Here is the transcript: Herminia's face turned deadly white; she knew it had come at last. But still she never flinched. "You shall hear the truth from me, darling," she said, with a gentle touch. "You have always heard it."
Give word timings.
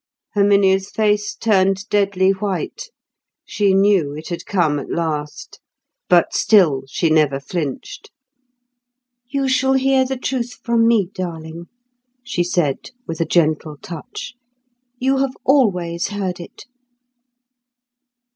Herminia's 0.33 0.89
face 0.89 1.35
turned 1.35 1.87
deadly 1.89 2.31
white; 2.31 2.89
she 3.45 3.75
knew 3.75 4.15
it 4.15 4.29
had 4.29 4.47
come 4.47 4.79
at 4.79 4.89
last. 4.89 5.59
But 6.09 6.33
still 6.33 6.81
she 6.87 7.11
never 7.11 7.39
flinched. 7.39 8.09
"You 9.29 9.47
shall 9.47 9.73
hear 9.73 10.03
the 10.03 10.17
truth 10.17 10.53
from 10.63 10.87
me, 10.87 11.11
darling," 11.13 11.65
she 12.23 12.43
said, 12.43 12.89
with 13.05 13.21
a 13.21 13.25
gentle 13.25 13.77
touch. 13.77 14.33
"You 14.97 15.17
have 15.17 15.35
always 15.45 16.07
heard 16.07 16.39
it." 16.39 16.63